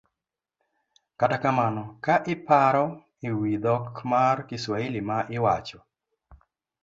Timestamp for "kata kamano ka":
1.19-2.15